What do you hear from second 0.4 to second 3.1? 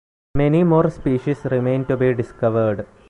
more species remain to be discovered.